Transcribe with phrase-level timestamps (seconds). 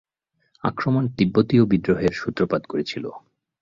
[0.63, 3.05] আক্রমণ তিব্বতীয় বিদ্রোহের সূত্রপাত করেছিল।